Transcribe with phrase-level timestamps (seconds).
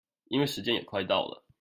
[0.29, 1.45] 因為時間也快到了